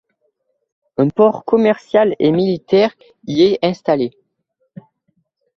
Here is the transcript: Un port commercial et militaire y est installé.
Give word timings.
Un 0.97 1.09
port 1.09 1.45
commercial 1.45 2.15
et 2.17 2.31
militaire 2.31 2.91
y 3.27 3.43
est 3.43 3.59
installé. 3.61 4.09